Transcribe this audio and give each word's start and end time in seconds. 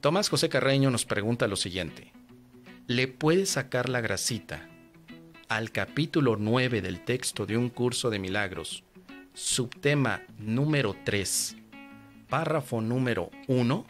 Tomás 0.00 0.28
José 0.28 0.48
Carreño 0.48 0.92
nos 0.92 1.04
pregunta 1.04 1.48
lo 1.48 1.56
siguiente. 1.56 2.12
¿Le 2.86 3.08
puede 3.08 3.46
sacar 3.46 3.88
la 3.88 4.00
grasita 4.00 4.68
al 5.48 5.72
capítulo 5.72 6.36
9 6.36 6.82
del 6.82 7.04
texto 7.04 7.46
de 7.46 7.56
un 7.56 7.68
curso 7.68 8.08
de 8.08 8.20
milagros, 8.20 8.84
subtema 9.34 10.22
número 10.38 10.94
3, 11.04 11.56
párrafo 12.28 12.80
número 12.80 13.30
1? 13.48 13.86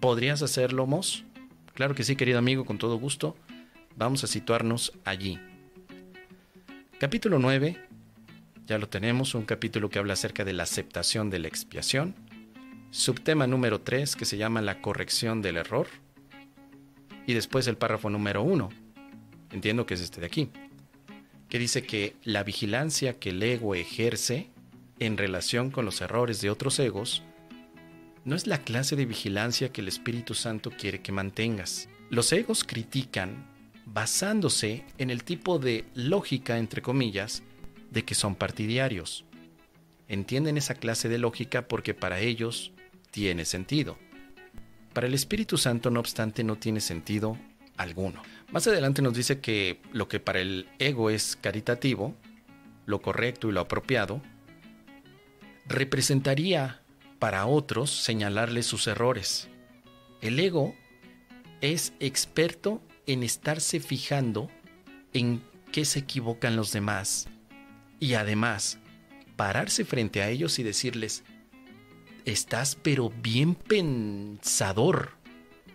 ¿Podrías 0.00 0.40
hacerlo, 0.40 0.86
Mos? 0.86 1.24
Claro 1.74 1.94
que 1.94 2.02
sí, 2.02 2.16
querido 2.16 2.38
amigo, 2.38 2.64
con 2.64 2.78
todo 2.78 2.96
gusto. 2.96 3.36
Vamos 3.96 4.24
a 4.24 4.28
situarnos 4.28 4.94
allí. 5.04 5.38
Capítulo 6.98 7.38
9, 7.38 7.76
ya 8.66 8.78
lo 8.78 8.88
tenemos, 8.88 9.34
un 9.34 9.44
capítulo 9.44 9.90
que 9.90 9.98
habla 9.98 10.14
acerca 10.14 10.46
de 10.46 10.54
la 10.54 10.62
aceptación 10.62 11.28
de 11.28 11.40
la 11.40 11.48
expiación. 11.48 12.29
Subtema 12.92 13.46
número 13.46 13.80
3, 13.80 14.16
que 14.16 14.24
se 14.24 14.36
llama 14.36 14.60
la 14.62 14.80
corrección 14.80 15.42
del 15.42 15.58
error. 15.58 15.86
Y 17.24 17.34
después 17.34 17.68
el 17.68 17.76
párrafo 17.76 18.10
número 18.10 18.42
1, 18.42 18.68
entiendo 19.52 19.86
que 19.86 19.94
es 19.94 20.00
este 20.00 20.20
de 20.20 20.26
aquí, 20.26 20.50
que 21.48 21.60
dice 21.60 21.84
que 21.84 22.16
la 22.24 22.42
vigilancia 22.42 23.20
que 23.20 23.30
el 23.30 23.42
ego 23.42 23.76
ejerce 23.76 24.50
en 24.98 25.16
relación 25.16 25.70
con 25.70 25.84
los 25.84 26.00
errores 26.00 26.40
de 26.40 26.50
otros 26.50 26.78
egos 26.80 27.22
no 28.24 28.34
es 28.34 28.48
la 28.48 28.58
clase 28.58 28.96
de 28.96 29.06
vigilancia 29.06 29.72
que 29.72 29.80
el 29.80 29.88
Espíritu 29.88 30.34
Santo 30.34 30.70
quiere 30.70 31.00
que 31.00 31.12
mantengas. 31.12 31.88
Los 32.10 32.32
egos 32.32 32.64
critican 32.64 33.46
basándose 33.86 34.84
en 34.98 35.10
el 35.10 35.22
tipo 35.22 35.60
de 35.60 35.84
lógica, 35.94 36.58
entre 36.58 36.82
comillas, 36.82 37.44
de 37.90 38.04
que 38.04 38.16
son 38.16 38.34
partidarios. 38.34 39.24
Entienden 40.08 40.58
esa 40.58 40.74
clase 40.74 41.08
de 41.08 41.18
lógica 41.18 41.68
porque 41.68 41.94
para 41.94 42.18
ellos 42.18 42.72
tiene 43.10 43.44
sentido. 43.44 43.98
Para 44.92 45.06
el 45.06 45.14
Espíritu 45.14 45.56
Santo, 45.56 45.90
no 45.90 46.00
obstante, 46.00 46.42
no 46.44 46.56
tiene 46.56 46.80
sentido 46.80 47.38
alguno. 47.76 48.22
Más 48.50 48.66
adelante 48.66 49.02
nos 49.02 49.14
dice 49.14 49.40
que 49.40 49.80
lo 49.92 50.08
que 50.08 50.20
para 50.20 50.40
el 50.40 50.68
ego 50.78 51.10
es 51.10 51.36
caritativo, 51.40 52.14
lo 52.86 53.00
correcto 53.00 53.48
y 53.48 53.52
lo 53.52 53.60
apropiado, 53.60 54.20
representaría 55.66 56.82
para 57.18 57.46
otros 57.46 57.90
señalarles 57.90 58.66
sus 58.66 58.86
errores. 58.86 59.48
El 60.20 60.38
ego 60.40 60.74
es 61.60 61.92
experto 62.00 62.82
en 63.06 63.22
estarse 63.22 63.80
fijando 63.80 64.50
en 65.12 65.42
qué 65.72 65.84
se 65.84 66.00
equivocan 66.00 66.56
los 66.56 66.72
demás 66.72 67.28
y 68.00 68.14
además 68.14 68.78
pararse 69.36 69.84
frente 69.84 70.22
a 70.22 70.28
ellos 70.28 70.58
y 70.58 70.62
decirles, 70.62 71.24
estás 72.24 72.76
pero 72.76 73.10
bien 73.10 73.54
pensador. 73.54 75.12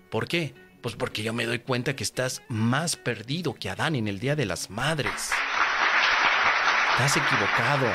¿Por 0.10 0.28
qué? 0.28 0.54
Pues 0.82 0.96
porque 0.96 1.24
yo 1.24 1.34
me 1.34 1.46
doy 1.46 1.60
cuenta 1.60 1.96
que 1.96 2.04
estás 2.04 2.44
más 2.48 2.96
perdido 2.96 3.56
que 3.56 3.70
Adán 3.70 3.96
en 3.96 4.08
el 4.08 4.20
Día 4.20 4.36
de 4.36 4.46
las 4.46 4.70
Madres. 4.70 5.32
Estás 6.92 7.18
equivocado. 7.18 7.88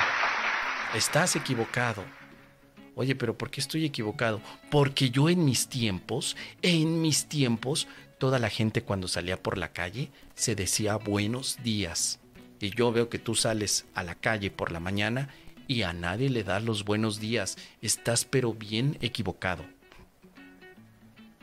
Estás 0.95 1.37
equivocado. 1.37 2.05
Oye, 2.97 3.15
pero 3.15 3.39
¿por 3.39 3.51
qué 3.51 3.61
estoy 3.61 3.85
equivocado? 3.85 4.43
Porque 4.71 5.11
yo 5.11 5.31
en 5.31 5.45
mis 5.45 5.69
tiempos, 5.69 6.37
en 6.63 7.01
mis 7.01 7.27
tiempos, 7.27 7.87
toda 8.19 8.39
la 8.39 8.51
gente 8.51 8.83
cuando 8.83 9.09
salía 9.09 9.43
por 9.43 9.57
la 9.57 9.73
calle 9.73 10.11
se 10.35 10.55
decía 10.55 10.97
buenos 10.97 11.63
días. 11.63 12.21
Y 12.61 12.71
yo 12.71 12.93
veo 12.93 13.09
que 13.09 13.19
tú 13.19 13.35
sales 13.35 13.87
a 13.95 14.03
la 14.03 14.17
calle 14.17 14.51
por 14.51 14.71
la 14.71 14.81
mañana 14.81 15.31
y 15.71 15.85
a 15.85 15.93
nadie 15.93 16.31
le 16.31 16.43
das 16.43 16.65
los 16.65 16.85
buenos 16.85 17.21
días. 17.21 17.57
Estás 17.81 18.25
pero 18.25 18.53
bien 18.53 18.99
equivocado. 19.03 19.65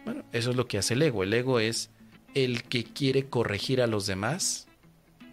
Bueno, 0.03 0.25
eso 0.33 0.50
es 0.50 0.58
lo 0.58 0.67
que 0.67 0.78
hace 0.78 0.95
el 0.95 1.02
ego. 1.02 1.23
El 1.23 1.33
ego 1.33 1.61
es 1.61 1.92
el 2.33 2.64
que 2.64 2.83
quiere 2.83 3.28
corregir 3.28 3.81
a 3.81 3.88
los 3.88 4.05
demás, 4.05 4.67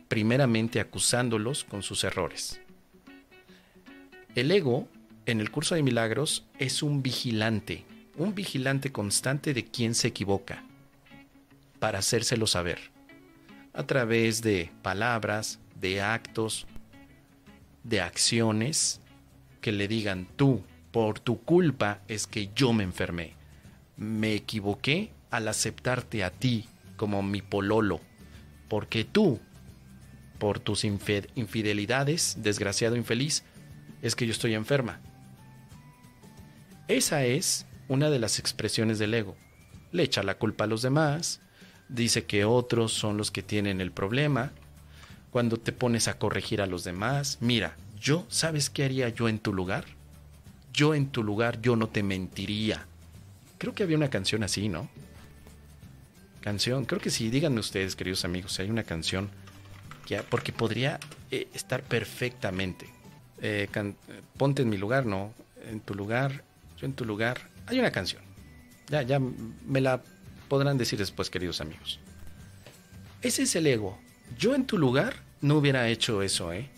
primeramente 0.07 0.79
acusándolos 0.79 1.65
con 1.65 1.83
sus 1.83 2.05
errores. 2.05 2.61
El 4.37 4.53
ego 4.53 4.87
en 5.27 5.41
el 5.41 5.51
curso 5.51 5.75
de 5.75 5.83
milagros 5.83 6.45
es 6.61 6.81
un 6.81 7.03
vigilante, 7.03 7.85
un 8.17 8.33
vigilante 8.37 8.93
constante 8.93 9.55
de 9.55 9.65
quien 9.65 9.97
se 9.97 10.07
equivoca, 10.07 10.63
para 11.81 11.99
hacérselo 11.99 12.47
saber, 12.47 12.79
a 13.73 13.83
través 13.89 14.41
de 14.41 14.71
palabras, 14.83 15.59
de 15.81 16.01
actos, 16.01 16.69
de 17.85 18.01
acciones 18.01 19.01
que 19.61 19.73
le 19.73 19.87
digan 19.89 20.27
tú, 20.37 20.65
por 20.91 21.21
tu 21.21 21.41
culpa 21.41 22.01
es 22.09 22.27
que 22.27 22.51
yo 22.55 22.73
me 22.73 22.85
enfermé. 22.85 23.35
Me 23.97 24.35
equivoqué 24.35 25.13
al 25.31 25.49
aceptarte 25.49 26.25
a 26.25 26.31
ti 26.31 26.69
como 26.97 27.23
mi 27.23 27.43
pololo, 27.43 28.01
porque 28.69 29.05
tú, 29.05 29.41
por 30.39 30.59
tus 30.59 30.85
infidelidades, 30.85 32.37
desgraciado 32.41 32.97
infeliz, 32.97 33.45
es 34.03 34.15
que 34.15 34.27
yo 34.27 34.33
estoy 34.33 34.55
enferma. 34.55 35.01
Esa 36.89 37.25
es 37.25 37.67
una 37.89 38.11
de 38.11 38.19
las 38.19 38.39
expresiones 38.39 38.99
del 38.99 39.15
ego. 39.15 39.37
Le 39.93 40.03
echa 40.03 40.23
la 40.23 40.37
culpa 40.37 40.65
a 40.65 40.67
los 40.67 40.83
demás, 40.83 41.41
dice 41.89 42.25
que 42.25 42.45
otros 42.45 42.93
son 42.93 43.17
los 43.17 43.31
que 43.31 43.43
tienen 43.43 43.81
el 43.81 43.93
problema. 43.93 44.53
Cuando 45.35 45.57
te 45.57 45.73
pones 45.73 46.07
a 46.07 46.17
corregir 46.17 46.63
a 46.63 46.67
los 46.67 46.85
demás, 46.85 47.39
mira, 47.41 47.75
yo, 48.01 48.25
¿sabes 48.29 48.71
qué 48.71 48.85
haría 48.85 49.09
yo 49.09 49.29
en 49.29 49.41
tu 49.41 49.53
lugar? 49.53 49.85
Yo 50.73 50.95
en 50.95 51.09
tu 51.09 51.25
lugar, 51.25 51.61
yo 51.61 51.75
no 51.75 51.89
te 51.89 52.05
mentiría. 52.05 52.87
Creo 53.59 53.75
que 53.75 53.83
había 53.83 53.97
una 53.97 54.11
canción 54.11 54.45
así, 54.45 54.69
¿no? 54.69 54.89
Canción, 56.41 56.85
creo 56.85 57.01
que 57.01 57.11
sí, 57.11 57.31
díganme 57.31 57.59
ustedes, 57.59 57.97
queridos 57.97 58.25
amigos, 58.25 58.53
si 58.53 58.63
hay 58.63 58.71
una 58.71 58.85
canción 58.85 59.29
que, 60.07 60.23
porque 60.23 60.53
podría 60.53 61.01
eh, 61.33 61.49
estar 61.53 61.83
perfectamente. 61.83 62.87
Eh, 63.43 63.69
ponte 64.37 64.63
en 64.63 64.69
mi 64.69 64.77
lugar, 64.77 65.05
no, 65.05 65.35
en 65.69 65.81
tu 65.81 65.97
lugar, 65.97 66.45
yo 66.79 66.87
en 66.87 66.93
tu 66.93 67.05
lugar. 67.05 67.41
Hay 67.67 67.81
una 67.81 67.91
canción. 67.91 68.23
Ya, 68.89 69.03
ya 69.03 69.19
me 69.19 69.81
la 69.81 70.01
podrán 70.49 70.79
decir 70.79 71.01
después, 71.01 71.29
queridos 71.29 71.61
amigos. 71.61 71.99
Ese 73.21 73.43
es 73.43 73.57
el 73.57 73.67
ego. 73.67 73.99
Yo 74.39 74.55
en 74.55 74.65
tu 74.65 74.79
lugar 74.79 75.24
no 75.45 75.59
hubiera 75.59 75.89
hecho 75.89 76.23
eso, 76.23 76.55
¿eh? 76.55 76.71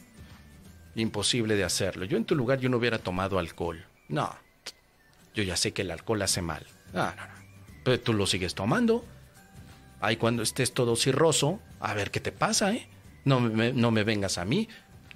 Imposible 0.96 1.54
de 1.54 1.62
hacerlo. 1.62 2.04
Yo 2.04 2.16
en 2.16 2.24
tu 2.24 2.34
lugar 2.34 2.58
yo 2.58 2.68
no 2.68 2.78
hubiera 2.78 2.98
tomado 2.98 3.38
alcohol. 3.38 3.84
No. 4.08 4.34
Yo 5.34 5.44
ya 5.44 5.56
sé 5.56 5.72
que 5.72 5.82
el 5.82 5.90
alcohol 5.92 6.20
hace 6.22 6.42
mal. 6.42 6.66
No, 6.92 7.04
no, 7.14 7.14
no. 7.14 7.34
Pero 7.84 8.00
tú 8.00 8.12
lo 8.12 8.26
sigues 8.26 8.56
tomando. 8.56 9.04
Ahí 10.00 10.16
cuando 10.16 10.42
estés 10.42 10.74
todo 10.74 10.96
cirroso, 10.96 11.60
a 11.78 11.94
ver 11.94 12.10
qué 12.10 12.18
te 12.18 12.32
pasa, 12.32 12.72
¿eh? 12.72 12.88
No 13.24 13.38
me, 13.38 13.72
no 13.72 13.92
me 13.92 14.02
vengas 14.02 14.36
a 14.36 14.44
mí. 14.44 14.68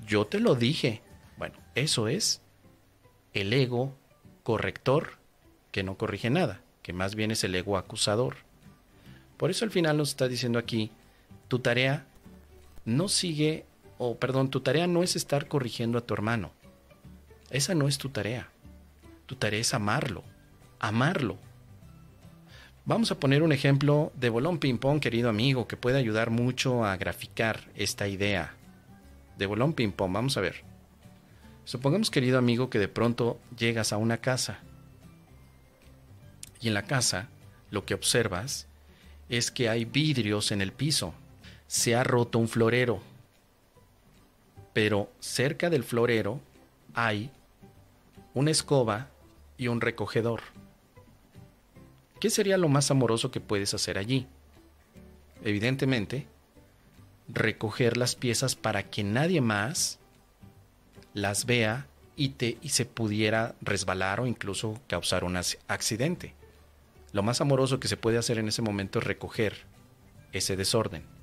Yo 0.07 0.29
te 0.29 0.39
lo 0.39 0.55
dije. 0.55 1.03
Bueno, 1.37 1.57
eso 1.75 2.07
es 2.07 2.43
el 3.33 3.53
ego 3.53 3.99
corrector 4.45 5.19
que 5.73 5.83
no 5.83 5.97
corrige 5.97 6.31
nada, 6.31 6.63
que 6.83 6.93
más 6.93 7.17
bien 7.17 7.33
es 7.33 7.43
el 7.43 7.57
ego 7.57 7.77
acusador. 7.77 8.37
Por 9.37 9.51
eso 9.51 9.65
al 9.65 9.73
final 9.73 9.97
nos 9.97 10.11
está 10.11 10.29
diciendo 10.29 10.61
aquí, 10.61 10.93
tu 11.49 11.59
tarea 11.59 12.07
no 12.91 13.09
sigue, 13.09 13.65
o 13.99 14.19
perdón, 14.19 14.51
tu 14.51 14.61
tarea 14.61 14.87
no 14.87 15.03
es 15.03 15.17
estar 15.17 15.49
corrigiendo 15.49 15.99
a 15.99 16.01
tu 16.03 16.15
hermano. 16.15 16.53
Esa 17.51 17.75
no 17.75 17.89
es 17.89 17.99
tu 17.99 18.11
tarea. 18.11 18.51
Tu 19.27 19.37
tarea 19.37 19.61
es 19.61 19.75
amarlo, 19.75 20.25
amarlo. 20.79 21.39
Vamos 22.85 23.11
a 23.11 23.21
poner 23.21 23.43
un 23.43 23.53
ejemplo 23.53 24.13
de 24.17 24.31
bolón 24.31 24.59
ping-pong, 24.59 25.01
querido 25.01 25.29
amigo, 25.29 25.69
que 25.69 25.77
puede 25.77 25.99
ayudar 25.99 26.31
mucho 26.31 26.85
a 26.85 26.97
graficar 26.97 27.69
esta 27.75 28.09
idea. 28.09 28.55
De 29.39 29.47
bolón 29.47 29.75
ping-pong, 29.75 30.13
vamos 30.13 30.37
a 30.37 30.41
ver. 30.41 30.65
Supongamos, 31.65 32.11
querido 32.11 32.39
amigo, 32.39 32.71
que 32.71 32.79
de 32.79 32.89
pronto 32.89 33.39
llegas 33.57 33.93
a 33.93 33.97
una 33.97 34.19
casa 34.19 34.61
y 36.61 36.69
en 36.69 36.75
la 36.75 36.83
casa 36.83 37.29
lo 37.71 37.85
que 37.85 37.95
observas 37.95 38.67
es 39.29 39.51
que 39.51 39.69
hay 39.69 39.85
vidrios 39.85 40.53
en 40.53 40.61
el 40.61 40.73
piso. 40.73 41.15
Se 41.71 41.95
ha 41.95 42.03
roto 42.03 42.41
un 42.41 42.49
florero, 42.49 43.01
pero 44.73 45.09
cerca 45.21 45.71
del 45.71 45.85
florero 45.85 46.41
hay 46.95 47.31
una 48.35 48.51
escoba 48.51 49.09
y 49.57 49.69
un 49.69 49.81
recogedor. 49.81 50.41
¿Qué 52.19 52.29
sería 52.29 52.59
lo 52.59 52.69
más 52.69 52.91
amoroso 52.91 53.31
que 53.31 53.39
puedes 53.39 53.73
hacer 53.73 53.99
allí? 53.99 54.27
Evidentemente, 55.45 56.27
recoger 57.29 57.97
las 57.97 58.17
piezas 58.17 58.57
para 58.57 58.91
que 58.91 59.05
nadie 59.05 59.41
más 59.41 60.01
las 61.15 61.47
vea 61.47 61.87
y, 62.17 62.31
te, 62.31 62.59
y 62.63 62.71
se 62.71 62.85
pudiera 62.85 63.55
resbalar 63.61 64.19
o 64.19 64.27
incluso 64.27 64.81
causar 64.89 65.23
un 65.23 65.37
accidente. 65.37 66.35
Lo 67.13 67.23
más 67.23 67.41
amoroso 67.41 67.79
que 67.79 67.87
se 67.87 67.97
puede 67.97 68.19
hacer 68.19 68.39
en 68.39 68.49
ese 68.49 68.61
momento 68.61 68.99
es 68.99 69.05
recoger 69.05 69.55
ese 70.33 70.57
desorden. 70.57 71.20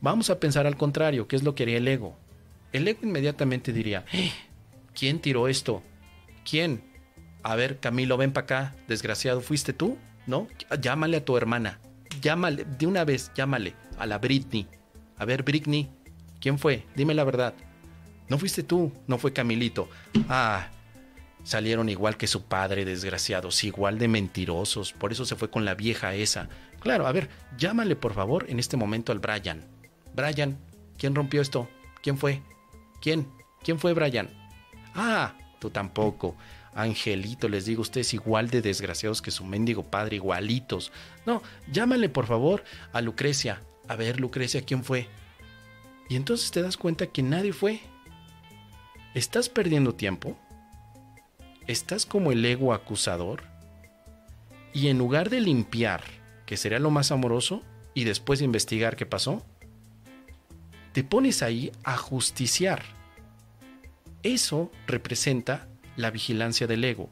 Vamos 0.00 0.30
a 0.30 0.38
pensar 0.38 0.66
al 0.66 0.76
contrario, 0.76 1.26
¿qué 1.26 1.36
es 1.36 1.42
lo 1.42 1.54
que 1.54 1.64
haría 1.64 1.78
el 1.78 1.88
ego? 1.88 2.16
El 2.72 2.86
ego 2.86 3.00
inmediatamente 3.02 3.72
diría, 3.72 4.04
¡Eh! 4.12 4.30
¿quién 4.94 5.20
tiró 5.20 5.48
esto? 5.48 5.82
¿Quién? 6.48 6.82
A 7.42 7.56
ver, 7.56 7.78
Camilo, 7.78 8.16
ven 8.16 8.32
para 8.32 8.44
acá, 8.44 8.76
desgraciado, 8.88 9.40
¿fuiste 9.40 9.72
tú? 9.72 9.98
¿No? 10.26 10.48
Llámale 10.80 11.18
a 11.18 11.24
tu 11.24 11.36
hermana. 11.36 11.80
Llámale, 12.20 12.64
de 12.64 12.86
una 12.86 13.04
vez, 13.04 13.30
llámale 13.34 13.74
a 13.98 14.06
la 14.06 14.18
Britney. 14.18 14.66
A 15.16 15.24
ver, 15.24 15.42
Britney, 15.42 15.88
¿quién 16.40 16.58
fue? 16.58 16.84
Dime 16.94 17.14
la 17.14 17.24
verdad. 17.24 17.54
No 18.28 18.38
fuiste 18.38 18.62
tú, 18.62 18.92
no 19.06 19.18
fue 19.18 19.32
Camilito. 19.32 19.88
Ah, 20.28 20.68
salieron 21.44 21.88
igual 21.88 22.16
que 22.16 22.26
su 22.26 22.42
padre, 22.42 22.84
desgraciados, 22.84 23.62
igual 23.62 23.98
de 23.98 24.08
mentirosos. 24.08 24.92
Por 24.92 25.12
eso 25.12 25.24
se 25.24 25.36
fue 25.36 25.48
con 25.48 25.64
la 25.64 25.74
vieja 25.74 26.14
esa. 26.14 26.48
Claro, 26.80 27.06
a 27.06 27.12
ver, 27.12 27.28
llámale 27.56 27.94
por 27.94 28.14
favor 28.14 28.46
en 28.48 28.58
este 28.58 28.76
momento 28.76 29.12
al 29.12 29.20
Brian. 29.20 29.64
Brian, 30.16 30.58
¿quién 30.96 31.14
rompió 31.14 31.42
esto? 31.42 31.68
¿Quién 32.02 32.16
fue? 32.16 32.40
¿Quién? 33.02 33.28
¿Quién 33.62 33.78
fue 33.78 33.92
Brian? 33.92 34.30
Ah, 34.94 35.34
tú 35.60 35.68
tampoco. 35.68 36.34
Angelito, 36.74 37.48
les 37.48 37.66
digo, 37.66 37.82
ustedes 37.82 38.14
igual 38.14 38.48
de 38.48 38.62
desgraciados 38.62 39.20
que 39.20 39.30
su 39.30 39.44
mendigo 39.44 39.82
padre, 39.82 40.16
igualitos. 40.16 40.90
No, 41.26 41.42
llámale 41.70 42.08
por 42.08 42.26
favor 42.26 42.64
a 42.92 43.02
Lucrecia. 43.02 43.62
A 43.88 43.96
ver, 43.96 44.18
Lucrecia, 44.18 44.62
¿quién 44.62 44.84
fue? 44.84 45.08
Y 46.08 46.16
entonces 46.16 46.50
te 46.50 46.62
das 46.62 46.76
cuenta 46.76 47.06
que 47.06 47.22
nadie 47.22 47.52
fue. 47.52 47.80
¿Estás 49.14 49.48
perdiendo 49.48 49.94
tiempo? 49.94 50.38
¿Estás 51.66 52.06
como 52.06 52.32
el 52.32 52.44
ego 52.44 52.72
acusador? 52.72 53.42
Y 54.72 54.88
en 54.88 54.98
lugar 54.98 55.30
de 55.30 55.40
limpiar, 55.40 56.02
que 56.46 56.56
sería 56.56 56.78
lo 56.78 56.90
más 56.90 57.10
amoroso, 57.10 57.62
y 57.94 58.04
después 58.04 58.42
investigar 58.42 58.96
qué 58.96 59.06
pasó, 59.06 59.42
te 60.96 61.04
pones 61.04 61.42
ahí 61.42 61.72
a 61.84 61.98
justiciar. 61.98 62.82
Eso 64.22 64.72
representa 64.86 65.68
la 65.94 66.10
vigilancia 66.10 66.66
del 66.66 66.82
ego. 66.84 67.10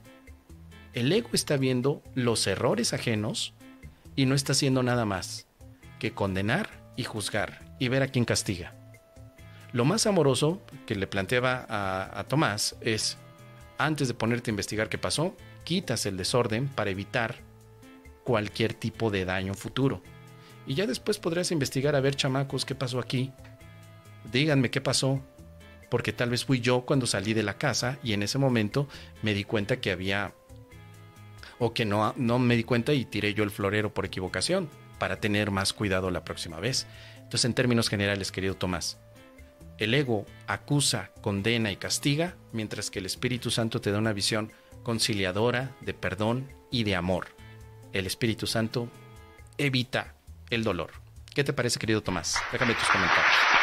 El 0.95 1.13
ego 1.13 1.29
está 1.35 1.59
viendo 1.59 2.03
los 2.15 2.47
errores 2.47 2.95
ajenos 2.95 3.53
y 4.17 4.25
no 4.25 4.35
está 4.35 4.53
haciendo 4.53 4.83
nada 4.83 5.05
más 5.05 5.47
que 5.99 6.13
condenar 6.13 6.71
y 6.97 7.05
juzgar 7.05 7.77
y 7.79 7.89
ver 7.89 8.03
a 8.03 8.09
quién 8.09 8.25
castiga. 8.25 8.75
Lo 9.73 9.85
más 9.85 10.07
amoroso 10.07 10.63
que 10.87 10.95
le 10.95 11.07
planteaba 11.07 11.67
a, 11.69 12.25
Tomás 12.25 12.77
es, 12.81 13.19
antes 13.77 14.09
de 14.09 14.15
ponerte 14.15 14.51
a 14.51 14.53
investigar 14.53 14.89
qué 14.89 14.97
pasó, 14.97 15.37
quitas 15.63 16.07
el 16.07 16.17
desorden 16.17 16.69
para 16.69 16.89
evitar 16.89 17.37
cualquier 18.25 18.73
tipo 18.73 19.11
de 19.11 19.27
daño 19.27 19.53
futuro. 19.53 20.01
Y 20.67 20.75
ya 20.75 20.87
después 20.87 21.19
podrás 21.19 21.51
investigar 21.51 21.95
a 21.95 22.01
ver, 22.01 22.17
chamacos, 22.17 22.65
qué 22.65 22.75
pasó 22.75 22.99
aquí. 22.99 23.31
Díganme 24.35 24.69
qué 24.69 24.81
pasó, 24.81 25.23
porque 25.89 26.13
tal 26.13 26.31
vez 26.31 26.45
fui 26.45 26.59
yo 26.59 26.81
cuando 26.81 27.07
salí 27.07 27.35
de 27.35 27.45
la 27.45 27.57
casa 27.57 28.01
y 28.03 28.15
en 28.15 28.25
ese 28.25 28.37
momento 28.37 28.89
me 29.23 29.33
di 29.33 29.45
cuenta 29.45 29.77
que 29.81 29.93
había 29.93 30.35
o 31.61 31.73
que 31.73 31.85
no, 31.85 32.13
no 32.17 32.41
me 32.41 32.57
di 32.57 32.65
cuenta 32.65 32.93
y 32.95 33.05
tiré 33.05 33.33
yo 33.33 33.45
el 33.45 33.53
florero 33.53 33.95
por 33.95 34.07
equivocación 34.07 34.69
para 34.99 35.21
tener 35.21 35.53
más 35.53 35.73
cuidado 35.73 36.11
la 36.11 36.25
próxima 36.25 36.59
vez. 36.59 36.89
Entonces, 37.19 37.45
en 37.45 37.55
términos 37.55 37.89
generales, 37.89 38.33
querido 38.33 38.57
Tomás, 38.57 38.99
el 39.79 39.95
ego 39.95 40.27
acusa, 40.49 41.13
condena 41.21 41.71
y 41.71 41.77
castiga, 41.77 42.35
mientras 42.51 42.91
que 42.91 42.99
el 42.99 43.07
Espíritu 43.07 43.53
Santo 43.53 43.81
te 43.81 43.93
da 43.93 43.99
una 43.99 44.13
visión 44.13 44.51
conciliadora, 44.83 45.77
de 45.81 45.95
perdón 45.95 46.51
y 46.73 46.83
de 46.83 46.97
amor. 46.97 47.29
El 47.93 48.05
Espíritu 48.09 48.49
Santo 48.49 48.89
evita 49.59 50.17
el 50.51 50.65
dolor. 50.65 50.91
¿Qué 51.33 51.45
te 51.45 51.53
parece, 51.53 51.79
querido 51.79 52.03
Tomás? 52.03 52.37
Déjame 52.51 52.75
tus 52.75 52.89
comentarios. 52.89 53.54